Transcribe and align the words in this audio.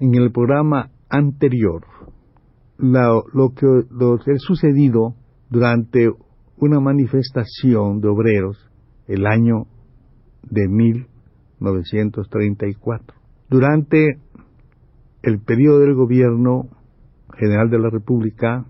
en 0.00 0.14
el 0.14 0.32
programa 0.32 0.90
anterior 1.08 1.84
lo, 2.78 3.22
que, 3.54 3.66
lo 3.90 4.18
sucedido 4.38 5.14
durante 5.50 6.10
una 6.56 6.80
manifestación 6.80 8.00
de 8.00 8.08
obreros 8.08 8.56
el 9.06 9.26
año 9.26 9.66
de 10.42 10.66
1934. 10.68 13.14
Durante 13.50 14.18
el 15.22 15.38
periodo 15.40 15.80
del 15.80 15.92
gobierno 15.94 16.70
general 17.38 17.68
de 17.68 17.78
la 17.78 17.90
República 17.90 18.64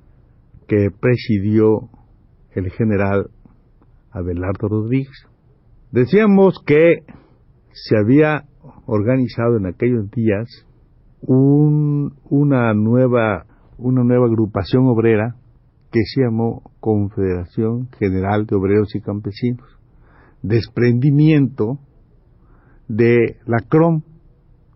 que 0.67 0.91
presidió 0.91 1.89
el 2.53 2.69
general 2.71 3.31
Abelardo 4.11 4.67
Rodríguez. 4.69 5.29
Decíamos 5.93 6.61
que 6.67 7.05
se 7.73 7.97
había 7.97 8.49
organizado 8.87 9.57
en 9.57 9.67
aquellos 9.67 10.11
días 10.11 10.67
una 11.23 12.75
nueva 12.75 13.47
una 13.81 14.05
nueva 14.05 14.27
agrupación 14.27 14.87
obrera 14.87 15.37
que 15.91 16.01
se 16.05 16.23
llamó 16.23 16.63
Confederación 16.81 17.89
General 17.99 18.47
de 18.47 18.57
Obreros 18.57 18.95
y 18.95 19.01
Campesinos, 19.01 19.67
desprendimiento 20.43 21.79
de 22.89 23.39
la 23.47 23.59
CROM, 23.69 24.03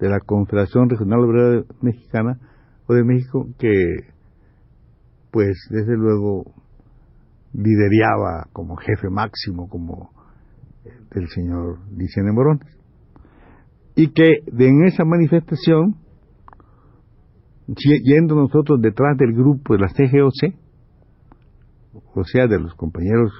de 0.00 0.08
la 0.08 0.20
Confederación 0.20 0.88
Regional 0.88 1.20
Obrera 1.20 1.64
Mexicana 1.80 2.38
o 2.86 2.94
de 2.94 3.04
México, 3.04 3.46
que 3.58 3.72
pues 5.30 5.56
desde 5.70 5.96
luego 5.96 6.44
lideraba 7.52 8.48
como 8.52 8.76
jefe 8.76 9.08
máximo, 9.08 9.68
como 9.68 10.10
el 11.12 11.28
señor 11.28 11.78
Licene 11.96 12.32
Morones. 12.32 12.68
Y 13.96 14.08
que 14.12 14.42
en 14.58 14.84
esa 14.86 15.04
manifestación 15.04 15.96
yendo 17.66 18.34
nosotros 18.34 18.80
detrás 18.80 19.16
del 19.16 19.32
grupo 19.32 19.74
de 19.74 19.80
la 19.80 19.88
CGOC, 19.88 20.54
o 22.14 22.24
sea, 22.24 22.46
de 22.46 22.60
los 22.60 22.74
compañeros 22.74 23.32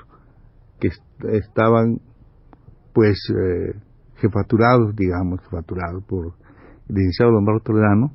que 0.81 0.89
estaban, 1.33 2.01
pues, 2.93 3.19
eh, 3.31 3.79
jefaturados, 4.17 4.95
digamos, 4.97 5.41
jefaturados 5.43 6.05
por 6.05 6.35
el 6.89 6.95
licenciado 6.95 7.33
Lombardo 7.33 7.61
Toledano, 7.61 8.13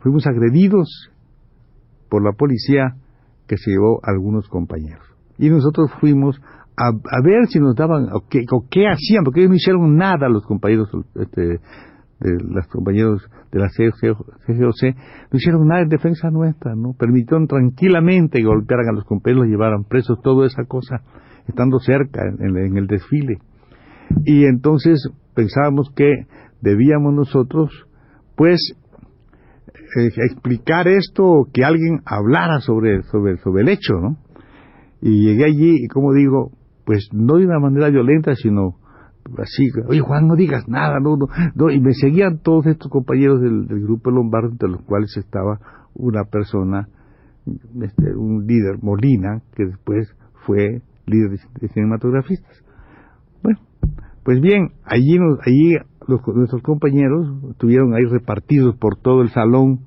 fuimos 0.00 0.26
agredidos 0.26 1.10
por 2.08 2.22
la 2.22 2.32
policía 2.32 2.96
que 3.46 3.56
se 3.56 3.70
llevó 3.70 4.00
a 4.02 4.10
algunos 4.10 4.48
compañeros. 4.48 5.04
Y 5.38 5.50
nosotros 5.50 5.90
fuimos 6.00 6.40
a, 6.76 6.90
ver 7.22 7.46
si 7.48 7.60
nos 7.60 7.74
daban, 7.76 8.08
o 8.12 8.24
qué, 8.28 8.44
o 8.50 8.66
qué 8.68 8.86
hacían, 8.88 9.24
porque 9.24 9.40
ellos 9.40 9.50
no 9.50 9.56
hicieron 9.56 9.96
nada 9.96 10.28
los 10.28 10.44
compañeros 10.44 10.88
este, 11.14 11.60
de 12.24 12.42
los 12.42 12.66
compañeros 12.68 13.22
de 13.52 13.60
la 13.60 13.68
CGOC, 13.68 14.96
no 15.30 15.38
hicieron 15.38 15.68
nada 15.68 15.82
en 15.82 15.88
defensa 15.88 16.30
nuestra, 16.30 16.74
¿no? 16.74 16.94
Permitieron 16.98 17.46
tranquilamente 17.46 18.38
que 18.38 18.44
golpearan 18.44 18.88
a 18.88 18.92
los 18.92 19.04
compañeros, 19.04 19.46
llevaran 19.46 19.84
presos, 19.84 20.20
toda 20.22 20.46
esa 20.46 20.64
cosa, 20.64 21.02
estando 21.46 21.78
cerca 21.78 22.22
en, 22.26 22.76
el 22.76 22.86
desfile. 22.86 23.38
Y 24.24 24.46
entonces 24.46 25.08
pensábamos 25.34 25.90
que 25.94 26.26
debíamos 26.62 27.12
nosotros, 27.12 27.70
pues, 28.36 28.74
eh, 29.96 30.08
explicar 30.30 30.88
esto, 30.88 31.46
que 31.52 31.64
alguien 31.64 32.00
hablara 32.06 32.60
sobre, 32.60 33.02
sobre, 33.04 33.36
sobre 33.38 33.62
el 33.62 33.68
hecho, 33.68 33.94
¿no? 34.00 34.16
Y 35.02 35.26
llegué 35.26 35.44
allí, 35.44 35.84
y 35.84 35.88
como 35.88 36.14
digo, 36.14 36.52
pues 36.86 37.08
no 37.12 37.36
de 37.36 37.46
una 37.46 37.60
manera 37.60 37.90
violenta, 37.90 38.34
sino 38.34 38.76
así, 39.38 39.68
oye 39.86 40.00
Juan, 40.00 40.26
no 40.26 40.36
digas 40.36 40.68
nada, 40.68 41.00
no, 41.00 41.16
no, 41.54 41.70
y 41.70 41.80
me 41.80 41.92
seguían 41.94 42.38
todos 42.38 42.66
estos 42.66 42.90
compañeros 42.90 43.40
del, 43.40 43.66
grupo 43.66 44.10
Lombardo, 44.10 44.50
entre 44.50 44.68
los 44.68 44.82
cuales 44.82 45.16
estaba 45.16 45.60
una 45.94 46.24
persona, 46.24 46.88
este, 47.46 48.14
un 48.14 48.46
líder, 48.46 48.78
Molina, 48.82 49.42
que 49.54 49.66
después 49.66 50.08
fue 50.46 50.82
líder 51.06 51.38
de, 51.60 51.68
cinematografistas. 51.68 52.64
Bueno, 53.42 53.58
pues 54.24 54.40
bien, 54.40 54.72
allí, 54.84 55.18
allí 55.44 55.76
nuestros 56.06 56.62
compañeros 56.62 57.26
estuvieron 57.50 57.94
ahí 57.94 58.04
repartidos 58.04 58.76
por 58.76 58.96
todo 58.96 59.22
el 59.22 59.30
salón 59.30 59.80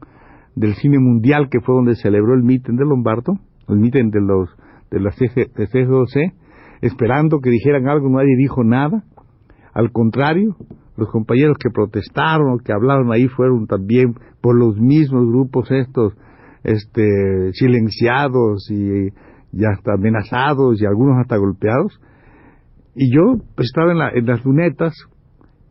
del 0.55 0.73
cine 0.75 0.97
mundial, 0.99 1.49
que 1.49 1.61
fue 1.61 1.75
donde 1.75 1.95
celebró 1.95 2.33
el 2.33 2.43
mitin 2.43 2.75
de 2.75 2.85
Lombardo, 2.85 3.33
el 3.67 3.77
mitin 3.77 4.09
de 4.09 4.21
los 4.21 4.49
de 4.89 4.99
la 5.01 5.11
CGOC, 5.11 6.33
esperando 6.81 7.39
que 7.39 7.49
dijeran 7.49 7.87
algo, 7.87 8.09
nadie 8.09 8.35
dijo 8.37 8.63
nada, 8.63 9.03
al 9.77 9.91
contrario, 9.91 10.55
los 10.97 11.07
compañeros 11.11 11.55
que 11.59 11.69
protestaron 11.69 12.49
o 12.49 12.57
que 12.57 12.73
hablaron 12.73 13.11
ahí 13.11 13.27
fueron 13.27 13.67
también 13.67 14.15
por 14.41 14.57
los 14.57 14.75
mismos 14.75 15.27
grupos 15.27 15.69
estos 15.69 16.13
este, 16.63 17.53
silenciados 17.53 18.71
y, 18.71 19.09
hasta 19.63 19.93
amenazados 19.93 20.81
y 20.81 20.85
algunos 20.87 21.19
hasta 21.21 21.37
golpeados. 21.37 22.01
Y 22.95 23.13
yo 23.13 23.35
estaba 23.59 23.91
en, 23.91 24.25
las 24.25 24.43
lunetas 24.43 24.95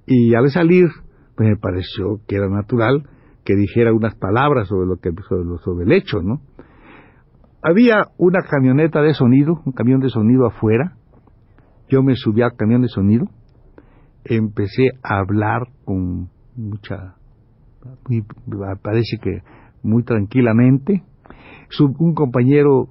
y 0.06 0.36
al 0.36 0.50
salir 0.50 0.86
pues, 1.34 1.48
me 1.48 1.56
pareció 1.56 2.20
que 2.28 2.36
era 2.36 2.48
natural 2.48 3.08
que 3.44 3.56
dijera 3.56 3.92
unas 3.92 4.14
palabras 4.14 4.68
sobre 4.68 4.86
lo 4.86 4.98
que 4.98 5.10
sobre, 5.28 5.58
sobre 5.64 5.84
el 5.84 5.90
hecho, 5.90 6.22
¿no? 6.22 6.42
Había 7.60 8.04
una 8.18 8.42
camioneta 8.42 9.02
de 9.02 9.14
sonido, 9.14 9.62
un 9.64 9.72
camión 9.72 9.98
de 9.98 10.10
sonido 10.10 10.46
afuera. 10.46 10.96
Yo 11.88 12.04
me 12.04 12.14
subí 12.14 12.42
al 12.42 12.54
camión 12.56 12.82
de 12.82 12.88
sonido 12.88 13.26
empecé 14.28 14.90
a 15.02 15.18
hablar 15.18 15.68
con 15.84 16.28
mucha, 16.56 17.14
parece 18.82 19.18
que 19.22 19.42
muy 19.82 20.02
tranquilamente. 20.02 21.02
un 21.98 22.14
compañero 22.14 22.88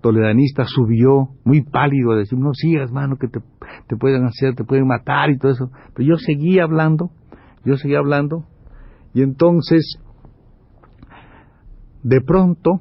toledanista 0.00 0.64
subió 0.64 1.28
muy 1.44 1.62
pálido 1.62 2.12
a 2.12 2.16
decir, 2.16 2.38
no 2.38 2.54
sigas, 2.54 2.92
mano, 2.92 3.16
que 3.16 3.28
te, 3.28 3.40
te 3.88 3.96
pueden 3.96 4.24
hacer, 4.24 4.54
te 4.54 4.64
pueden 4.64 4.86
matar 4.86 5.30
y 5.30 5.38
todo 5.38 5.52
eso. 5.52 5.70
Pero 5.94 6.08
yo 6.08 6.16
seguía 6.16 6.64
hablando, 6.64 7.10
yo 7.64 7.76
seguía 7.76 7.98
hablando, 7.98 8.44
y 9.14 9.22
entonces, 9.22 9.98
de 12.02 12.20
pronto, 12.20 12.80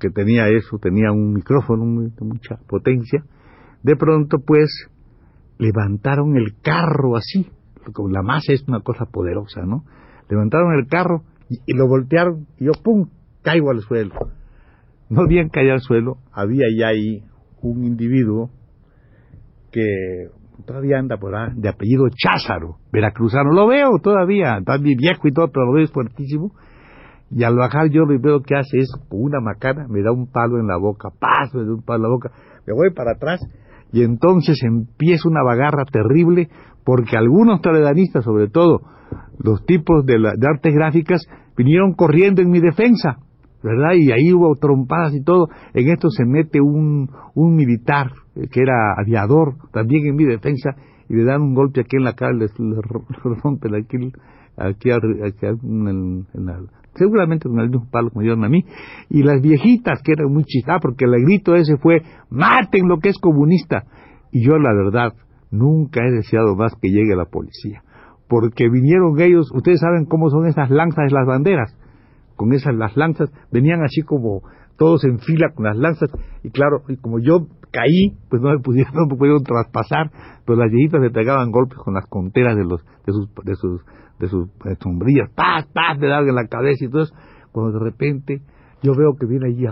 que 0.00 0.10
tenía 0.10 0.48
eso, 0.48 0.78
tenía 0.78 1.12
un 1.12 1.32
micrófono 1.34 1.84
mucha 1.84 2.56
potencia, 2.68 3.24
de 3.82 3.96
pronto 3.96 4.38
pues 4.38 4.88
levantaron 5.62 6.36
el 6.36 6.60
carro 6.60 7.16
así, 7.16 7.46
con 7.92 8.12
la 8.12 8.22
masa 8.22 8.52
es 8.52 8.66
una 8.66 8.80
cosa 8.80 9.06
poderosa, 9.06 9.62
¿no? 9.62 9.84
Levantaron 10.28 10.74
el 10.74 10.88
carro 10.88 11.22
y, 11.48 11.74
lo 11.74 11.86
voltearon 11.86 12.46
y 12.58 12.64
yo, 12.66 12.72
¡pum!, 12.82 13.08
caigo 13.42 13.70
al 13.70 13.80
suelo. 13.80 14.14
No 15.08 15.26
bien 15.26 15.50
caí 15.50 15.68
al 15.68 15.80
suelo, 15.80 16.18
había 16.32 16.66
ya 16.76 16.88
ahí 16.88 17.22
un 17.60 17.84
individuo 17.84 18.50
que 19.70 19.84
todavía 20.66 20.98
anda 20.98 21.16
por 21.16 21.34
ahí, 21.34 21.50
de 21.54 21.68
apellido 21.68 22.08
Cházaro, 22.08 22.78
veracruzano, 22.92 23.52
lo 23.52 23.68
veo 23.68 23.98
todavía, 24.02 24.58
está 24.58 24.78
bien 24.78 24.98
viejo 24.98 25.28
y 25.28 25.32
todo, 25.32 25.48
pero 25.52 25.66
lo 25.66 25.72
veo 25.74 25.86
fuertísimo. 25.88 26.52
Y 27.30 27.44
al 27.44 27.56
bajar 27.56 27.88
yo 27.88 28.04
lo 28.04 28.18
veo 28.20 28.42
que 28.42 28.56
hace 28.56 28.78
es 28.78 28.92
con 29.08 29.22
una 29.22 29.40
macana, 29.40 29.86
me 29.88 30.02
da 30.02 30.12
un 30.12 30.30
palo 30.30 30.58
en 30.58 30.66
la 30.66 30.76
boca, 30.76 31.10
paso, 31.10 31.58
me 31.58 31.64
da 31.64 31.72
un 31.72 31.82
palo 31.82 31.98
en 31.98 32.02
la 32.02 32.08
boca, 32.08 32.30
me 32.66 32.74
voy 32.74 32.90
para 32.92 33.12
atrás 33.12 33.40
y 33.92 34.02
entonces 34.02 34.62
empieza 34.62 35.28
una 35.28 35.42
bagarra 35.42 35.84
terrible 35.84 36.48
porque 36.84 37.16
algunos 37.16 37.60
toledanistas, 37.60 38.24
sobre 38.24 38.48
todo 38.48 38.80
los 39.38 39.64
tipos 39.66 40.04
de, 40.06 40.16
artes 40.16 40.74
gráficas, 40.74 41.26
vinieron 41.56 41.94
corriendo 41.94 42.42
en 42.42 42.50
mi 42.50 42.60
defensa, 42.60 43.18
¿verdad? 43.62 43.94
Y 43.94 44.10
ahí 44.10 44.32
hubo 44.32 44.56
trompadas 44.56 45.14
y 45.14 45.22
todo. 45.22 45.48
En 45.74 45.88
esto 45.88 46.08
se 46.10 46.24
mete 46.24 46.60
un, 46.60 47.10
un 47.34 47.54
militar 47.54 48.12
eh, 48.34 48.48
que 48.50 48.60
era 48.60 48.94
aviador, 48.96 49.54
también 49.72 50.06
en 50.06 50.16
mi 50.16 50.24
defensa, 50.24 50.70
y 51.08 51.16
le 51.16 51.24
dan 51.24 51.42
un 51.42 51.54
golpe 51.54 51.80
aquí 51.80 51.96
en 51.96 52.04
la 52.04 52.14
cara, 52.14 52.32
le, 52.32 52.46
rompen 53.42 53.74
aquí, 53.74 54.12
aquí, 54.56 54.90
aquí 54.90 55.46
en, 55.46 56.26
la, 56.34 56.60
seguramente 56.94 57.48
con 57.48 57.60
el 57.60 57.70
mismo 57.70 57.88
palo 57.90 58.10
que 58.10 58.18
me 58.18 58.24
dieron 58.24 58.44
a 58.44 58.48
mí, 58.48 58.64
y 59.08 59.22
las 59.22 59.40
viejitas 59.40 60.00
que 60.02 60.12
eran 60.12 60.32
muy 60.32 60.44
chistadas, 60.44 60.80
porque 60.82 61.04
el 61.04 61.24
grito 61.24 61.54
ese 61.54 61.76
fue, 61.76 62.02
maten 62.30 62.88
lo 62.88 62.98
que 62.98 63.10
es 63.10 63.18
comunista. 63.18 63.84
Y 64.30 64.44
yo 64.44 64.58
la 64.58 64.72
verdad, 64.72 65.14
nunca 65.50 66.00
he 66.04 66.10
deseado 66.10 66.56
más 66.56 66.74
que 66.80 66.88
llegue 66.88 67.14
la 67.16 67.26
policía, 67.26 67.82
porque 68.28 68.68
vinieron 68.68 69.20
ellos, 69.20 69.50
ustedes 69.54 69.80
saben 69.80 70.06
cómo 70.06 70.30
son 70.30 70.46
esas 70.46 70.70
lanzas 70.70 71.06
de 71.08 71.14
las 71.14 71.26
banderas, 71.26 71.76
con 72.36 72.52
esas 72.52 72.74
las 72.74 72.96
lanzas, 72.96 73.30
venían 73.50 73.82
así 73.82 74.02
como 74.02 74.42
todos 74.78 75.04
en 75.04 75.18
fila 75.18 75.52
con 75.54 75.66
las 75.66 75.76
lanzas, 75.76 76.10
y 76.42 76.50
claro, 76.50 76.82
y 76.88 76.96
como 76.96 77.18
yo 77.18 77.46
caí, 77.72 78.16
pues 78.28 78.40
no 78.42 78.50
me 78.50 78.58
pudieron, 78.58 78.92
no 78.94 79.06
me 79.06 79.16
pudieron 79.16 79.42
traspasar, 79.42 80.10
pero 80.46 80.58
las 80.58 80.70
viejitas 80.70 81.00
le 81.00 81.10
pegaban 81.10 81.50
golpes 81.50 81.78
con 81.78 81.94
las 81.94 82.06
conteras 82.06 82.56
de 82.56 82.64
los 82.64 82.84
de 83.06 83.12
sus 83.12 83.28
de 83.44 83.54
sus 83.56 83.80
de 84.20 84.28
sus 84.28 84.48
eh, 84.66 84.76
sombrillas, 84.80 85.30
paz, 85.34 85.66
paz, 85.72 85.98
de 85.98 86.08
darle 86.08 86.28
en 86.28 86.36
la 86.36 86.46
cabeza 86.46 86.84
y 86.84 86.86
eso, 86.86 87.12
cuando 87.50 87.78
de 87.78 87.84
repente 87.84 88.42
yo 88.82 88.92
veo 88.94 89.14
que 89.18 89.26
viene 89.26 89.48
allí 89.48 89.64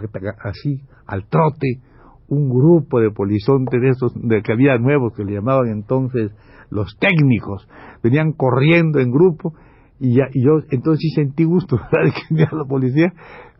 así, 0.42 0.82
al 1.06 1.28
trote, 1.28 1.80
un 2.28 2.48
grupo 2.48 3.00
de 3.00 3.10
polizontes 3.10 3.80
de 3.80 3.88
esos, 3.88 4.14
de 4.14 4.40
que 4.42 4.52
había 4.52 4.78
nuevos, 4.78 5.12
que 5.14 5.24
le 5.24 5.34
llamaban 5.34 5.68
entonces 5.68 6.30
los 6.70 6.96
técnicos, 6.98 7.68
venían 8.02 8.32
corriendo 8.32 9.00
en 9.00 9.10
grupo, 9.10 9.54
y, 9.98 10.14
ya, 10.14 10.28
y 10.32 10.44
yo 10.44 10.60
entonces 10.70 11.00
sí 11.00 11.10
sentí 11.10 11.44
gusto, 11.44 11.76
¿verdad? 11.92 12.14
que 12.28 12.56
la 12.56 12.64
policía, 12.64 13.12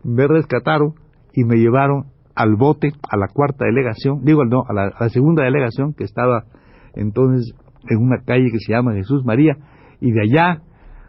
me 0.05 0.27
rescataron 0.27 0.95
y 1.35 1.45
me 1.45 1.57
llevaron 1.57 2.07
al 2.41 2.57
bote, 2.57 2.93
a 3.09 3.17
la 3.17 3.29
cuarta 3.29 3.67
delegación, 3.67 4.25
digo 4.25 4.45
no, 4.45 4.63
a 4.67 4.73
la, 4.73 5.09
segunda 5.11 5.45
delegación, 5.45 5.93
que 5.93 6.05
estaba 6.05 6.45
entonces 6.95 7.55
en 7.89 7.99
una 7.99 8.23
calle 8.25 8.51
que 8.51 8.59
se 8.59 8.73
llama 8.73 8.95
Jesús 8.95 9.25
María, 9.25 9.57
y 10.01 10.11
de 10.13 10.23
allá 10.23 10.63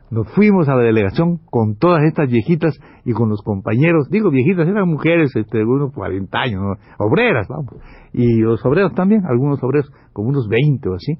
nos 0.09 0.29
fuimos 0.33 0.67
a 0.67 0.75
la 0.75 0.83
delegación 0.83 1.37
con 1.49 1.77
todas 1.77 2.03
estas 2.03 2.29
viejitas 2.29 2.77
y 3.05 3.13
con 3.13 3.29
los 3.29 3.41
compañeros, 3.43 4.09
digo 4.09 4.29
viejitas, 4.29 4.67
eran 4.67 4.89
mujeres 4.89 5.33
este, 5.33 5.59
de 5.59 5.63
unos 5.63 5.93
40 5.93 6.37
años, 6.37 6.77
obreras, 6.97 7.47
vamos, 7.47 7.75
y 8.11 8.41
los 8.41 8.65
obreros 8.65 8.93
también, 8.93 9.25
algunos 9.25 9.63
obreros, 9.63 9.89
como 10.11 10.27
unos 10.27 10.49
20 10.49 10.89
o 10.89 10.95
así, 10.95 11.13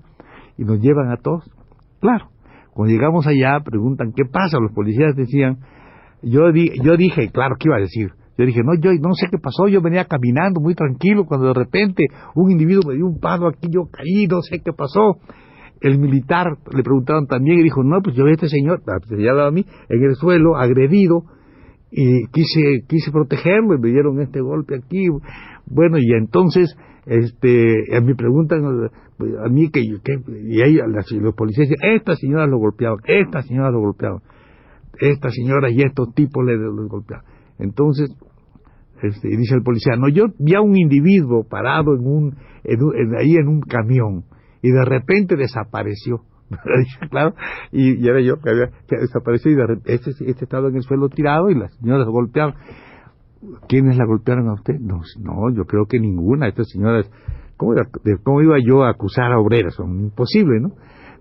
y 0.58 0.66
nos 0.66 0.80
llevan 0.82 1.10
a 1.10 1.18
todos. 1.18 1.50
Claro, 2.02 2.26
cuando 2.74 2.94
llegamos 2.94 3.28
allá 3.28 3.62
preguntan, 3.64 4.12
¿qué 4.14 4.26
pasa? 4.26 4.60
Los 4.60 4.74
policías 4.74 5.16
decían, 5.16 5.60
yo, 6.22 6.52
di, 6.52 6.70
yo 6.84 6.98
dije, 6.98 7.30
claro, 7.32 7.56
¿qué 7.58 7.70
iba 7.70 7.78
a 7.78 7.80
decir? 7.80 8.12
Yo 8.38 8.46
dije, 8.46 8.62
no, 8.64 8.74
yo 8.76 8.92
no 8.94 9.14
sé 9.14 9.28
qué 9.30 9.38
pasó, 9.38 9.68
yo 9.68 9.82
venía 9.82 10.06
caminando 10.06 10.62
muy 10.62 10.74
tranquilo 10.74 11.26
cuando 11.26 11.48
de 11.48 11.54
repente 11.54 12.06
un 12.36 12.52
individuo 12.52 12.84
me 12.88 12.96
dio 12.96 13.06
un 13.06 13.20
palo 13.20 13.48
aquí, 13.48 13.68
yo 13.70 13.88
caí, 13.92 14.28
no 14.28 14.42
sé 14.42 14.60
qué 14.60 14.72
pasó 14.74 15.18
el 15.82 15.98
militar 15.98 16.58
le 16.74 16.84
preguntaron 16.84 17.26
también 17.26 17.60
y 17.60 17.64
dijo, 17.64 17.84
no, 17.84 18.02
pues 18.02 18.16
yo 18.16 18.24
vi 18.24 18.32
a 18.32 18.34
este 18.34 18.48
señor, 18.48 18.82
ah, 18.88 19.00
se 19.04 19.18
llamaba 19.18 19.48
a 19.48 19.52
mí, 19.52 19.66
en 19.90 20.04
el 20.04 20.16
suelo, 20.16 20.56
agredido, 20.56 21.24
y 21.92 22.28
quise, 22.28 22.86
quise 22.88 23.12
protegerlo 23.12 23.76
y 23.76 23.80
me 23.80 23.90
dieron 23.90 24.22
este 24.22 24.40
golpe 24.42 24.76
aquí. 24.76 25.08
Bueno, 25.66 25.98
y 25.98 26.14
entonces, 26.14 26.76
este, 27.06 27.98
a 27.98 28.00
mí 28.00 28.14
preguntan, 28.14 28.64
a 28.64 29.50
mí 29.50 29.70
que, 29.72 29.82
y 29.82 30.62
ahí 30.62 30.80
los 31.20 31.36
policías 31.36 31.68
dicen, 31.68 31.96
esta 31.96 32.16
señora 32.16 32.46
lo 32.46 32.60
golpeaba, 32.60 32.98
esta 33.06 33.42
señora 33.42 33.72
lo 33.72 33.80
golpeaba, 33.80 34.22
esta 35.00 35.32
señora 35.32 35.72
y 35.72 35.82
estos 35.82 36.14
tipos 36.14 36.46
le, 36.46 36.58
lo 36.58 36.88
golpeaban. 36.88 37.26
Entonces, 37.62 38.12
este, 39.04 39.30
dice 39.30 39.56
el 39.56 39.64
policía, 39.64 39.96
no, 39.98 40.10
yo 40.10 40.26
vi 40.40 40.56
a 40.56 40.62
un 40.62 40.76
individuo 40.76 41.44
parado 41.48 41.96
en 41.96 42.06
un, 42.06 42.36
en, 42.64 43.16
ahí 43.18 43.36
en 43.36 43.48
un 43.48 43.62
camión, 43.62 44.26
y 44.62 44.72
de 44.72 44.84
repente 44.84 45.36
desapareció. 45.36 46.22
claro, 47.10 47.34
y, 47.72 48.06
era 48.06 48.20
yo 48.20 48.36
que 48.42 48.50
había 48.50 48.68
que 48.88 48.98
desaparecido 48.98 49.52
y 49.52 49.56
de 49.56 49.68
repente, 49.68 49.94
este, 49.94 50.12
este, 50.30 50.44
estaba 50.44 50.68
en 50.68 50.76
el 50.76 50.82
suelo 50.82 51.08
tirado 51.10 51.50
y 51.50 51.56
las 51.56 51.74
señoras 51.76 52.08
golpeaban. 52.08 52.56
¿Quiénes 53.68 53.98
la 53.98 54.06
golpearon 54.06 54.50
a 54.50 54.54
usted? 54.54 54.76
No, 54.80 55.02
no, 55.20 55.50
yo 55.56 55.64
creo 55.66 55.86
que 55.88 56.00
ninguna. 56.00 56.48
Estas 56.48 56.70
señoras, 56.70 57.10
¿cómo, 57.58 57.74
cómo 58.24 58.42
iba 58.42 58.58
yo 58.64 58.84
a 58.84 58.92
acusar 58.92 59.32
a 59.32 59.40
obreras? 59.40 59.76
Imposible, 59.80 60.60
¿no? 60.60 60.74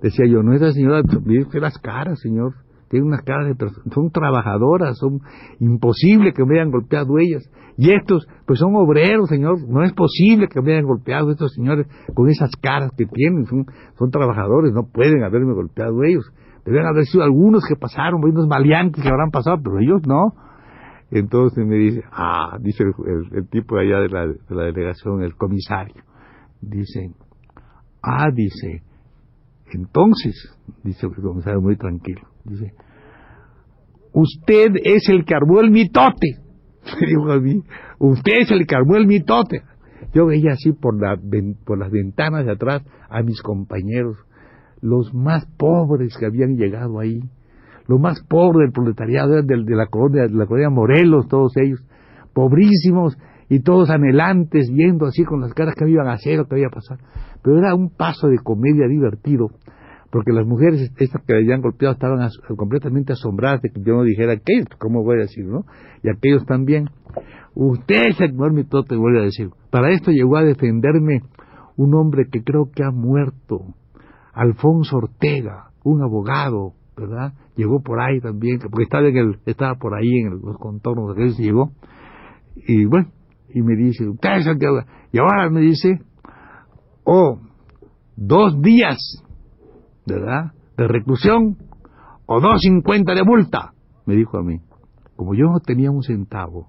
Decía 0.02 0.26
yo, 0.26 0.42
no, 0.42 0.52
esas 0.52 0.74
señoras, 0.74 1.04
mire 1.24 1.46
las 1.60 1.78
caras, 1.78 2.20
señor 2.20 2.54
tienen 2.90 3.06
unas 3.06 3.22
caras 3.22 3.56
de 3.56 3.68
son 3.94 4.10
trabajadoras, 4.10 4.98
son 4.98 5.20
imposible 5.60 6.32
que 6.32 6.44
me 6.44 6.58
hayan 6.58 6.72
golpeado 6.72 7.18
ellas. 7.18 7.48
Y 7.76 7.92
estos, 7.92 8.26
pues 8.46 8.58
son 8.58 8.74
obreros, 8.74 9.28
señor, 9.28 9.58
no 9.68 9.84
es 9.84 9.92
posible 9.92 10.48
que 10.48 10.60
me 10.60 10.72
hayan 10.72 10.86
golpeado 10.86 11.30
estos 11.30 11.52
señores 11.54 11.86
con 12.14 12.28
esas 12.28 12.50
caras 12.60 12.90
que 12.98 13.06
tienen, 13.06 13.46
son, 13.46 13.64
son 13.96 14.10
trabajadores, 14.10 14.72
no 14.72 14.88
pueden 14.88 15.22
haberme 15.22 15.54
golpeado 15.54 16.02
ellos. 16.02 16.32
Deben 16.64 16.84
haber 16.84 17.04
sido 17.04 17.22
algunos 17.22 17.64
que 17.64 17.76
pasaron, 17.76 18.24
unos 18.24 18.48
maleantes 18.48 19.02
que 19.02 19.08
habrán 19.08 19.30
pasado, 19.30 19.58
pero 19.62 19.78
ellos 19.78 20.02
no. 20.04 20.34
Entonces 21.12 21.64
me 21.64 21.76
dice, 21.76 22.02
ah, 22.10 22.58
dice 22.60 22.82
el, 22.82 23.48
tipo 23.48 23.76
de 23.76 23.82
allá 23.82 24.00
de 24.00 24.08
la 24.48 24.64
delegación, 24.64 25.22
el 25.22 25.36
comisario, 25.36 26.02
dice, 26.60 27.12
ah, 28.02 28.30
dice, 28.34 28.82
entonces, 29.72 30.34
dice 30.82 31.06
el 31.06 31.22
comisario 31.22 31.60
muy 31.60 31.76
tranquilo, 31.76 32.22
dice, 32.44 32.72
usted 34.12 34.72
es 34.82 35.08
el 35.08 35.24
que 35.24 35.34
armó 35.34 35.60
el 35.60 35.70
mitote. 35.70 36.38
Me 37.00 37.06
dijo 37.06 37.30
a 37.30 37.40
mí, 37.40 37.62
usted 37.98 38.32
es 38.40 38.50
el 38.50 38.66
que 38.66 38.76
armó 38.76 38.96
el 38.96 39.06
mitote. 39.06 39.62
Yo 40.12 40.26
veía 40.26 40.52
así 40.52 40.72
por, 40.72 41.00
la, 41.00 41.16
por 41.64 41.78
las 41.78 41.90
ventanas 41.90 42.44
de 42.44 42.52
atrás 42.52 42.82
a 43.08 43.22
mis 43.22 43.42
compañeros, 43.42 44.16
los 44.80 45.14
más 45.14 45.46
pobres 45.56 46.16
que 46.18 46.26
habían 46.26 46.56
llegado 46.56 46.98
ahí, 46.98 47.20
los 47.86 48.00
más 48.00 48.20
pobres 48.28 48.66
del 48.66 48.72
proletariado 48.72 49.42
de, 49.42 49.42
de 49.42 49.76
la 49.76 49.86
colonia, 49.86 50.22
de 50.22 50.34
la 50.34 50.46
colonia 50.46 50.70
Morelos, 50.70 51.28
todos 51.28 51.56
ellos, 51.58 51.84
pobrísimos 52.32 53.16
y 53.48 53.60
todos 53.60 53.90
anhelantes, 53.90 54.70
viendo 54.72 55.06
así 55.06 55.24
con 55.24 55.40
las 55.40 55.52
caras 55.54 55.74
que 55.76 55.84
me 55.84 55.90
iban 55.92 56.08
a 56.08 56.14
hacer 56.14 56.40
o 56.40 56.46
que 56.46 56.58
iba 56.58 56.68
a 56.68 56.74
pasar. 56.74 56.98
Pero 57.42 57.58
era 57.58 57.74
un 57.74 57.90
paso 57.90 58.28
de 58.28 58.38
comedia 58.38 58.86
divertido 58.88 59.50
porque 60.10 60.32
las 60.32 60.46
mujeres 60.46 60.90
estas 60.96 61.22
que 61.24 61.34
habían 61.34 61.60
golpeado 61.60 61.94
estaban 61.94 62.28
completamente 62.56 63.12
asombradas 63.12 63.62
de 63.62 63.70
que 63.70 63.80
yo 63.80 63.94
no 63.94 64.02
dijera 64.02 64.36
qué, 64.36 64.64
¿cómo 64.78 65.04
voy 65.04 65.18
a 65.18 65.22
decir, 65.22 65.46
no? 65.46 65.64
Y 66.02 66.10
aquellos 66.10 66.44
también. 66.46 66.90
Usted, 67.54 68.10
señor 68.16 68.52
te 68.88 68.96
voy 68.96 69.18
a 69.18 69.22
decir. 69.22 69.50
Para 69.70 69.90
esto 69.90 70.10
llegó 70.10 70.36
a 70.36 70.44
defenderme 70.44 71.20
un 71.76 71.94
hombre 71.94 72.26
que 72.30 72.42
creo 72.42 72.70
que 72.74 72.82
ha 72.84 72.90
muerto, 72.90 73.74
Alfonso 74.32 74.98
Ortega, 74.98 75.70
un 75.84 76.02
abogado, 76.02 76.74
¿verdad? 76.96 77.32
Llegó 77.56 77.80
por 77.80 78.00
ahí 78.00 78.20
también, 78.20 78.58
porque 78.58 78.84
estaba, 78.84 79.08
en 79.08 79.16
el, 79.16 79.38
estaba 79.46 79.76
por 79.76 79.94
ahí 79.94 80.10
en 80.20 80.40
los 80.40 80.58
contornos 80.58 81.16
de 81.16 81.22
que 81.22 81.42
llegó. 81.42 81.70
Y 82.56 82.84
bueno, 82.84 83.08
y 83.48 83.62
me 83.62 83.76
dice, 83.76 84.08
usted, 84.08 84.40
y 85.12 85.18
ahora 85.18 85.50
me 85.50 85.60
dice, 85.60 86.00
oh, 87.04 87.38
dos 88.16 88.60
días 88.60 88.98
¿verdad? 90.06 90.52
De 90.76 90.88
reclusión 90.88 91.56
o 92.26 92.40
dos 92.40 92.60
cincuenta 92.60 93.14
de 93.14 93.24
multa, 93.24 93.72
me 94.06 94.14
dijo 94.14 94.38
a 94.38 94.42
mí. 94.42 94.60
Como 95.16 95.34
yo 95.34 95.46
no 95.46 95.60
tenía 95.60 95.90
un 95.90 96.02
centavo, 96.02 96.68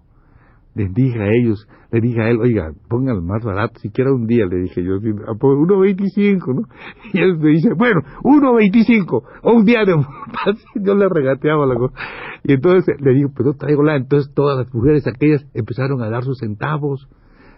les 0.74 0.94
dije 0.94 1.22
a 1.22 1.32
ellos, 1.32 1.68
le 1.92 2.00
dije 2.00 2.22
a 2.22 2.30
él, 2.30 2.40
oiga, 2.40 2.72
pongan 2.88 3.26
más 3.26 3.44
barato, 3.44 3.80
siquiera 3.80 4.14
un 4.14 4.26
día, 4.26 4.46
le 4.46 4.62
dije 4.62 4.82
yo, 4.84 4.94
uno 5.42 5.80
veinticinco, 5.80 6.54
¿no? 6.54 6.62
Y 7.14 7.20
él 7.20 7.38
me 7.38 7.50
dice, 7.50 7.74
bueno, 7.78 8.02
uno 8.24 8.56
veinticinco, 8.56 9.24
o 9.44 9.54
un 9.54 9.66
día 9.66 9.84
de 9.86 9.94
yo 10.76 10.96
le 10.96 11.10
regateaba 11.10 11.66
la 11.66 11.76
cosa. 11.76 11.94
Y 12.44 12.54
entonces 12.54 12.96
le 13.02 13.14
digo, 13.14 13.30
pues 13.36 13.46
no 13.46 13.54
traigo 13.54 13.84
la, 13.84 13.98
entonces 13.98 14.34
todas 14.34 14.58
las 14.58 14.74
mujeres 14.74 15.06
aquellas 15.08 15.46
empezaron 15.54 16.02
a 16.02 16.10
dar 16.10 16.24
sus 16.24 16.38
centavos, 16.40 17.08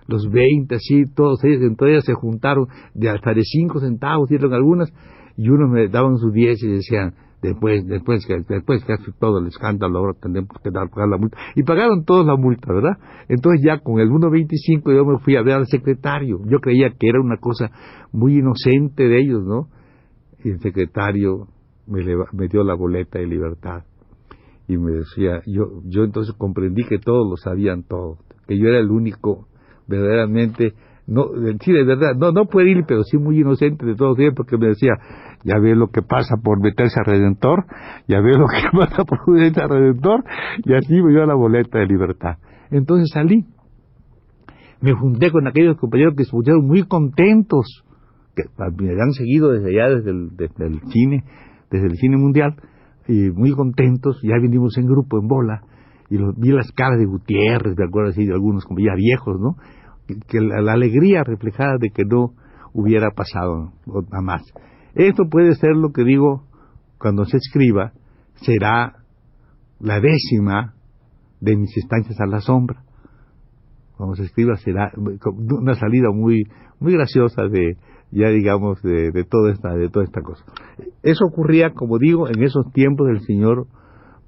los 0.07 0.29
veinte, 0.29 0.75
así, 0.75 1.05
todos 1.15 1.43
ellos, 1.43 1.61
entonces 1.61 1.93
ellas 1.93 2.05
se 2.05 2.13
juntaron 2.13 2.67
de 2.93 3.09
hasta 3.09 3.33
de 3.33 3.43
cinco 3.43 3.79
centavos, 3.79 4.27
dieron 4.29 4.53
algunas, 4.53 4.91
y 5.37 5.49
unos 5.49 5.69
me 5.69 5.87
daban 5.87 6.17
sus 6.17 6.31
10 6.31 6.63
y 6.63 6.67
decían, 6.67 7.13
después, 7.41 7.85
después 7.85 8.25
que, 8.25 8.37
después 8.47 8.83
que 8.85 8.93
hace 8.93 9.11
todo 9.19 9.39
el 9.39 9.47
escándalo, 9.47 9.99
ahora 9.99 10.13
tenemos 10.19 10.49
que 10.63 10.71
dar, 10.71 10.89
pagar 10.89 11.09
la 11.09 11.17
multa. 11.17 11.37
Y 11.55 11.63
pagaron 11.63 12.05
todos 12.05 12.25
la 12.25 12.35
multa, 12.35 12.73
¿verdad? 12.73 12.97
Entonces 13.27 13.61
ya 13.63 13.79
con 13.79 13.99
el 13.99 14.09
1.25 14.09 14.95
yo 14.95 15.05
me 15.05 15.19
fui 15.19 15.35
a 15.35 15.41
ver 15.41 15.55
al 15.55 15.67
secretario. 15.67 16.39
Yo 16.45 16.59
creía 16.59 16.89
que 16.89 17.09
era 17.09 17.19
una 17.19 17.37
cosa 17.37 17.71
muy 18.11 18.37
inocente 18.37 19.03
de 19.07 19.19
ellos, 19.19 19.43
¿no? 19.43 19.67
Y 20.43 20.51
el 20.51 20.59
secretario 20.59 21.47
me, 21.87 22.03
me 22.33 22.47
dio 22.47 22.63
la 22.63 22.75
boleta 22.75 23.19
de 23.19 23.27
libertad. 23.27 23.83
Y 24.67 24.77
me 24.77 24.91
decía, 24.91 25.41
yo, 25.45 25.81
yo 25.85 26.03
entonces 26.03 26.33
comprendí 26.37 26.83
que 26.85 26.97
todos 26.97 27.29
lo 27.29 27.35
sabían 27.35 27.83
todo, 27.83 28.17
que 28.47 28.57
yo 28.57 28.69
era 28.69 28.79
el 28.79 28.89
único 28.89 29.47
verdaderamente 29.87 30.73
no, 31.05 31.25
sí, 31.59 31.73
de 31.73 31.83
verdad, 31.83 32.15
no, 32.15 32.31
no 32.31 32.45
puede 32.45 32.71
ir, 32.71 32.85
pero 32.87 33.03
sí 33.03 33.17
muy 33.17 33.39
inocente 33.39 33.85
de 33.85 33.95
todos 33.95 34.17
ellos, 34.19 34.33
porque 34.35 34.57
me 34.57 34.67
decía, 34.67 34.93
ya 35.43 35.59
ve 35.59 35.75
lo 35.75 35.87
que 35.87 36.01
pasa 36.01 36.35
por 36.41 36.61
meterse 36.61 36.97
a 36.99 37.03
Redentor, 37.03 37.65
ya 38.07 38.21
ve 38.21 38.37
lo 38.37 38.47
que 38.47 38.61
pasa 38.77 39.03
por 39.03 39.19
meterse 39.29 39.61
a 39.61 39.67
Redentor, 39.67 40.23
y 40.63 40.73
así 40.73 41.01
me 41.01 41.11
dio 41.11 41.25
la 41.25 41.35
boleta 41.35 41.79
de 41.79 41.87
libertad. 41.87 42.37
Entonces 42.71 43.09
salí, 43.13 43.45
me 44.79 44.93
junté 44.93 45.31
con 45.31 45.45
aquellos 45.47 45.77
compañeros 45.77 46.13
que 46.15 46.23
se 46.23 46.31
pusieron 46.31 46.65
muy 46.65 46.83
contentos, 46.83 47.83
que 48.35 48.43
me 48.77 48.91
han 48.91 49.11
seguido 49.11 49.51
desde 49.51 49.69
allá, 49.69 49.95
desde 49.95 50.11
el, 50.11 50.81
cine, 50.87 51.23
desde 51.69 51.87
el 51.87 51.97
cine 51.97 52.17
mundial, 52.17 52.55
y 53.09 53.29
muy 53.31 53.51
contentos, 53.51 54.21
ya 54.23 54.35
vinimos 54.41 54.77
en 54.77 54.85
grupo, 54.85 55.19
en 55.19 55.27
bola, 55.27 55.63
y 56.09 56.17
vi 56.37 56.51
las 56.51 56.71
caras 56.71 56.97
de 56.97 57.05
Gutiérrez, 57.05 57.75
de 57.75 57.83
acuerdo 57.83 58.11
así, 58.11 58.25
de 58.25 58.33
algunos 58.33 58.65
como 58.65 58.79
ya 58.79 58.95
viejos, 58.95 59.39
¿no? 59.39 59.57
Que, 60.05 60.41
la, 60.41 60.73
alegría 60.73 61.23
reflejada 61.23 61.77
de 61.79 61.89
que 61.89 62.03
no 62.05 62.33
hubiera 62.73 63.11
pasado 63.11 63.71
nada 63.85 64.21
más. 64.21 64.41
Esto 64.95 65.23
puede 65.29 65.55
ser 65.55 65.75
lo 65.75 65.91
que 65.91 66.03
digo 66.03 66.43
cuando 66.97 67.25
se 67.25 67.37
escriba, 67.37 67.93
será 68.35 69.03
la 69.79 69.99
décima 69.99 70.73
de 71.41 71.57
mis 71.57 71.75
estancias 71.77 72.19
a 72.19 72.25
la 72.25 72.39
sombra. 72.39 72.83
Cuando 73.97 74.15
se 74.15 74.23
escriba 74.23 74.55
será 74.57 74.91
una 74.95 75.75
salida 75.75 76.09
muy 76.11 76.43
muy 76.79 76.93
graciosa 76.93 77.43
de 77.43 77.77
ya 78.11 78.27
digamos 78.29 78.81
de, 78.81 79.11
de 79.11 79.23
toda 79.23 79.51
esta 79.51 79.73
de 79.73 79.89
toda 79.89 80.05
esta 80.05 80.21
cosa. 80.21 80.43
Eso 81.01 81.25
ocurría, 81.25 81.73
como 81.73 81.97
digo, 81.97 82.27
en 82.27 82.41
esos 82.43 82.71
tiempos 82.71 83.07
del 83.07 83.21
señor 83.21 83.67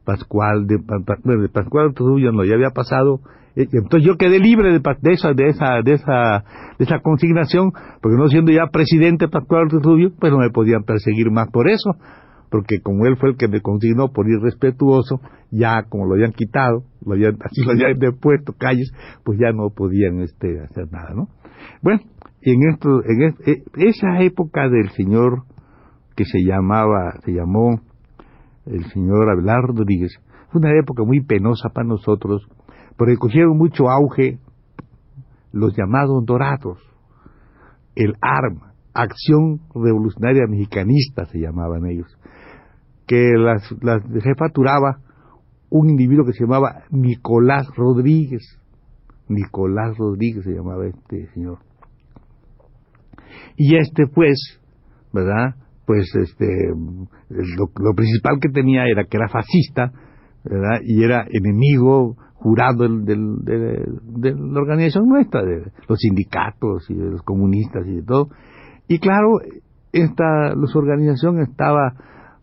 Pascual 0.06 0.68
de, 0.68 0.78
de 0.78 1.50
Pascual 1.50 1.94
Trujillo 1.94 2.32
no 2.32 2.46
ya 2.46 2.54
había 2.54 2.70
pasado. 2.70 3.20
Entonces 3.56 4.06
yo 4.06 4.18
quedé 4.18 4.40
libre 4.40 4.72
de, 4.72 4.80
de, 4.80 5.14
esa 5.14 5.34
de 5.34 5.48
esa 5.48 5.82
de 5.82 5.94
esa 5.94 6.44
de 6.78 6.86
esa 6.86 7.00
consignación 7.00 7.72
porque 8.02 8.18
no 8.18 8.28
siendo 8.28 8.52
ya 8.52 8.68
presidente 8.68 9.30
Pascual 9.30 9.70
Trujillo 9.70 10.12
pues 10.20 10.32
no 10.32 10.40
me 10.40 10.50
podían 10.50 10.84
perseguir 10.84 11.32
más 11.32 11.50
por 11.52 11.70
eso 11.70 11.96
porque 12.52 12.82
como 12.82 13.06
él 13.06 13.16
fue 13.18 13.30
el 13.30 13.38
que 13.38 13.48
me 13.48 13.62
consignó 13.62 14.12
por 14.12 14.28
irrespetuoso 14.30 15.22
ya 15.52 15.84
como 15.84 16.06
lo 16.06 16.16
habían 16.16 16.34
quitado 16.34 16.84
lo 17.06 17.14
habían 17.14 17.38
así 17.42 17.64
lo 17.64 17.72
habían 17.72 17.98
depuesto 17.98 18.54
calles 18.58 18.92
pues 19.24 19.40
ya 19.40 19.54
no 19.54 19.70
podían 19.70 20.20
este 20.20 20.60
hacer 20.62 20.92
nada 20.92 21.14
no 21.16 21.30
bueno 21.82 22.02
en 22.42 22.70
esto 22.70 23.04
en 23.06 23.36
e, 23.46 23.64
esa 23.78 24.20
época 24.22 24.68
del 24.68 24.90
señor 24.90 25.44
que 26.16 26.26
se 26.26 26.44
llamaba 26.44 27.14
se 27.24 27.32
llamó 27.32 27.80
el 28.66 28.86
señor 28.92 29.30
Abelardo 29.30 29.74
Rodríguez, 29.78 30.12
fue 30.52 30.60
una 30.60 30.78
época 30.80 31.04
muy 31.04 31.22
penosa 31.22 31.70
para 31.70 31.88
nosotros, 31.88 32.48
porque 32.98 33.18
cogieron 33.18 33.58
mucho 33.58 33.90
auge 33.90 34.40
los 35.52 35.76
llamados 35.76 36.26
dorados, 36.26 36.80
el 37.96 38.16
ARM, 38.22 38.60
Acción 38.94 39.60
Revolucionaria 39.74 40.48
Mexicanista 40.48 41.26
se 41.26 41.40
llamaban 41.40 41.86
ellos, 41.86 42.08
que 43.08 43.34
las, 43.38 43.64
las 43.82 44.02
jefaturaba 44.24 45.00
un 45.70 45.90
individuo 45.90 46.26
que 46.26 46.34
se 46.34 46.46
llamaba 46.46 46.84
Nicolás 46.92 47.68
Rodríguez, 47.76 48.60
Nicolás 49.28 49.98
Rodríguez 49.98 50.44
se 50.44 50.52
llamaba 50.52 50.88
este 50.88 51.28
señor. 51.34 51.60
Y 53.58 53.76
este 53.78 54.08
pues, 54.08 54.62
¿verdad? 55.12 55.56
Pues 55.86 56.14
este 56.16 56.46
lo, 57.30 57.94
principal 57.96 58.40
que 58.42 58.50
tenía 58.50 58.86
era 58.88 59.06
que 59.06 59.18
era 59.18 59.30
fascista 59.30 59.92
¿verdad? 60.44 60.80
y 60.84 61.04
era 61.04 61.26
enemigo 61.30 62.16
jurado 62.34 62.84
del, 62.84 63.06
de, 63.06 64.36
la 64.36 64.60
organización 64.60 65.08
nuestra 65.08 65.44
de 65.44 65.72
los 65.88 66.00
sindicatos 66.00 66.90
y 66.90 66.96
de 66.96 67.12
los 67.12 67.22
comunistas 67.22 67.86
y 67.88 67.96
de 67.96 68.04
todo 68.04 68.30
y 68.88 69.00
claro 69.00 69.40
esta 69.92 70.54
su 70.66 70.78
organización 70.78 71.40
estaba 71.40 71.94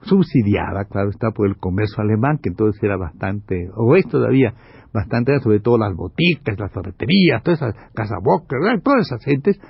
subsidiada 0.02 0.86
claro 0.86 1.10
está 1.10 1.30
por 1.30 1.46
el 1.48 1.56
comercio 1.56 2.02
alemán 2.02 2.38
que 2.42 2.48
entonces 2.48 2.82
era 2.82 2.96
bastante 2.96 3.70
o 3.76 3.94
es 3.96 4.06
todavía 4.06 4.54
bastante 4.92 5.38
sobre 5.40 5.60
todo 5.60 5.78
las 5.78 5.94
boticas 5.94 6.58
las 6.58 6.72
ferreterías 6.72 7.42
todas 7.42 7.62
esas 7.62 7.74
casabocas 7.94 8.58
todas 8.82 9.06
esas 9.06 9.24
gentes 9.24 9.60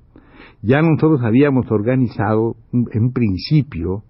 ya 0.62 0.82
nosotros 0.82 1.22
habíamos 1.22 1.70
organizado 1.70 2.56
en 2.72 3.12
principio 3.12 4.02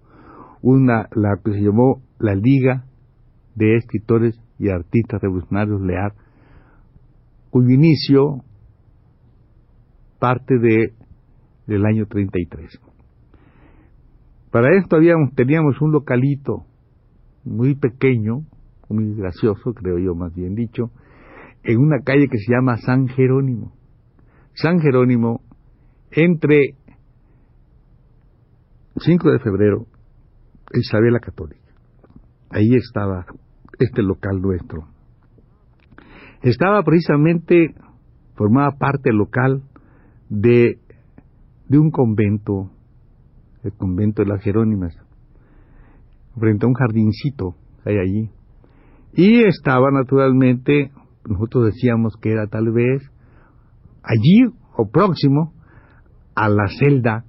una, 0.61 1.07
la 1.15 1.37
que 1.43 1.53
se 1.53 1.61
llamó 1.61 2.01
la 2.19 2.35
Liga 2.35 2.85
de 3.55 3.77
Escritores 3.77 4.39
y 4.61 4.69
artistas 4.69 5.19
revolucionarios 5.19 5.81
Lear, 5.81 6.13
cuyo 7.49 7.69
inicio 7.69 8.43
parte 10.19 10.59
de, 10.59 10.93
del 11.65 11.83
año 11.83 12.05
33. 12.05 12.79
Para 14.51 14.77
esto 14.77 14.97
habíamos, 14.97 15.33
teníamos 15.33 15.81
un 15.81 15.91
localito 15.91 16.65
muy 17.43 17.73
pequeño, 17.73 18.45
muy 18.87 19.15
gracioso, 19.15 19.73
creo 19.73 19.97
yo 19.97 20.13
más 20.13 20.33
bien 20.35 20.53
dicho, 20.53 20.91
en 21.63 21.79
una 21.79 21.99
calle 22.03 22.27
que 22.29 22.37
se 22.37 22.53
llama 22.53 22.77
San 22.77 23.07
Jerónimo. 23.07 23.73
San 24.53 24.79
Jerónimo, 24.79 25.41
entre 26.11 26.75
5 28.97 29.31
de 29.31 29.39
febrero, 29.39 29.87
Isabel 30.71 31.13
la 31.13 31.19
Católica. 31.19 31.61
Ahí 32.51 32.75
estaba 32.75 33.25
este 33.83 34.01
local 34.01 34.41
nuestro. 34.41 34.87
Estaba 36.41 36.83
precisamente, 36.83 37.75
formaba 38.35 38.77
parte 38.77 39.11
local 39.11 39.63
de, 40.29 40.79
de 41.67 41.77
un 41.77 41.91
convento, 41.91 42.71
el 43.63 43.73
convento 43.73 44.23
de 44.23 44.29
las 44.29 44.41
Jerónimas, 44.41 44.95
frente 46.39 46.65
a 46.65 46.69
un 46.69 46.73
jardincito 46.73 47.55
hay 47.85 47.97
allí. 47.97 48.29
Y 49.13 49.43
estaba 49.43 49.91
naturalmente, 49.91 50.91
nosotros 51.27 51.65
decíamos 51.65 52.15
que 52.21 52.31
era 52.31 52.47
tal 52.47 52.71
vez 52.71 53.01
allí 54.03 54.53
o 54.77 54.89
próximo 54.89 55.53
a 56.35 56.49
la 56.49 56.67
celda 56.79 57.25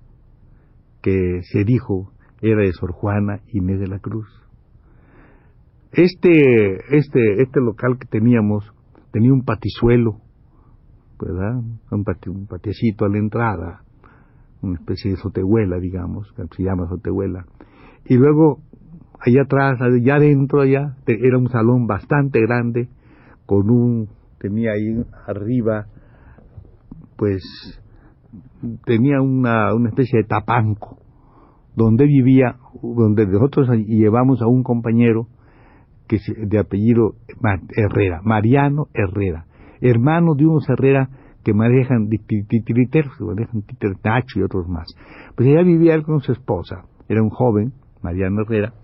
que 1.03 1.41
se 1.43 1.65
dijo 1.65 2.13
era 2.41 2.63
de 2.63 2.73
Sor 2.73 2.93
Juana 2.93 3.41
Inés 3.49 3.81
de 3.81 3.89
la 3.89 3.99
Cruz. 3.99 4.29
Este, 5.93 6.97
este, 6.97 7.43
este 7.43 7.61
local 7.61 7.99
que 7.99 8.07
teníamos 8.07 8.73
tenía 9.13 9.33
un 9.33 9.45
patizuelo, 9.45 10.21
¿verdad? 11.21 11.59
Un, 11.91 12.05
un 12.29 12.47
patiecito 12.47 13.05
a 13.05 13.11
la 13.11 13.19
entrada, 13.19 13.83
una 14.63 14.79
especie 14.79 15.11
de 15.11 15.17
sotehuela, 15.19 15.79
digamos, 15.79 16.33
que 16.33 16.45
se 16.57 16.63
llama 16.63 16.89
sotehuela. 16.89 17.45
Y 18.07 18.17
luego, 18.17 18.61
allá 19.21 19.43
atrás, 19.43 19.81
allá 19.83 20.17
adentro, 20.17 20.63
allá, 20.63 20.97
era 21.07 21.37
un 21.37 21.49
salón 21.49 21.87
bastante 21.87 22.41
grande, 22.41 22.89
con 23.45 23.71
un, 23.71 24.09
tenía 24.39 24.73
ahí 24.73 25.05
arriba, 25.27 25.89
pues, 27.17 27.43
tenía 28.87 29.21
una, 29.21 29.75
una 29.75 29.91
especie 29.91 30.23
de 30.23 30.25
tapanco, 30.25 30.99
donde 31.77 32.07
vivía, 32.07 32.57
donde 32.83 33.27
nosotros 33.27 33.69
llevamos 33.87 34.41
a 34.41 34.47
un 34.47 34.63
compañero, 34.63 35.27
de 36.49 36.59
apellido 36.59 37.15
Herrera, 37.77 38.21
Mariano 38.23 38.89
Herrera, 38.95 39.47
hermano 39.81 40.35
de 40.35 40.47
unos 40.47 40.69
Herrera 40.69 41.09
que 41.45 41.55
manejan 41.55 42.09
titiriteros, 42.09 43.17
que 43.17 43.25
manejan 43.25 43.65
Nacho 44.05 44.39
y 44.39 44.43
otros 44.43 44.69
más. 44.69 44.87
Pues 45.37 45.49
ella 45.49 45.63
vivía 45.63 46.01
con 46.03 46.21
su 46.21 46.33
esposa, 46.33 46.85
era 47.09 47.23
un 47.23 47.31
joven, 47.31 47.73
Mariano 48.03 48.43
Herrera, 48.43 48.75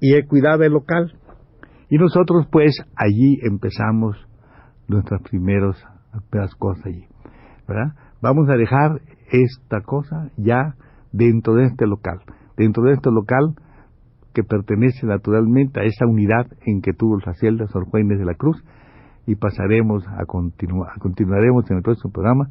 y 0.00 0.14
él 0.14 0.26
cuidaba 0.26 0.66
el 0.66 0.72
local. 0.72 1.12
Y 1.88 1.98
nosotros 1.98 2.46
pues 2.50 2.76
allí 2.94 3.38
empezamos 3.42 4.16
nuestras 4.86 5.22
primeras 5.22 5.76
cosas 6.56 6.86
allí, 6.86 7.06
¿verdad? 7.66 7.94
Vamos 8.22 8.48
a 8.48 8.54
dejar 8.54 9.00
esta 9.30 9.80
cosa 9.80 10.30
ya 10.36 10.74
dentro 11.12 11.54
de 11.54 11.66
este 11.66 11.86
local. 11.86 12.20
Dentro 12.56 12.84
de 12.84 12.92
este 12.92 13.10
local 13.10 13.54
que 14.32 14.42
pertenece 14.42 15.06
naturalmente 15.06 15.80
a 15.80 15.84
esa 15.84 16.06
unidad 16.06 16.46
en 16.66 16.80
que 16.82 16.92
tuvo 16.92 17.18
la 17.24 17.34
celda 17.34 17.66
Sor 17.68 17.84
Juan 17.86 18.08
de 18.08 18.24
la 18.24 18.34
Cruz 18.34 18.62
y 19.26 19.34
pasaremos 19.36 20.04
a 20.08 20.24
continuar, 20.26 20.98
continuaremos 20.98 21.70
en 21.70 21.78
el 21.78 21.82
próximo 21.82 22.12
programa 22.12 22.50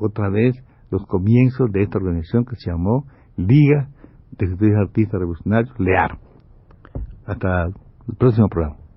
otra 0.00 0.28
vez 0.30 0.54
los 0.90 1.06
comienzos 1.06 1.70
de 1.72 1.82
esta 1.82 1.98
organización 1.98 2.44
que 2.44 2.56
se 2.56 2.70
llamó 2.70 3.06
Liga 3.36 3.88
de 4.38 4.46
Estudiantes 4.46 4.88
Artistas 4.88 5.20
Revolucionarios, 5.20 5.78
LEAR. 5.78 6.18
Hasta 7.26 7.66
el 7.66 8.16
próximo 8.18 8.48
programa. 8.48 8.89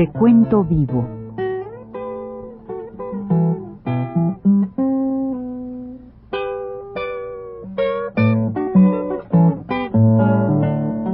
Recuento 0.00 0.64
Vivo. 0.64 1.06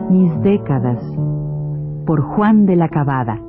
Mis 0.09 0.41
décadas 0.43 1.01
por 2.07 2.21
Juan 2.21 2.67
de 2.67 2.77
la 2.77 2.89
Cabada. 2.89 3.46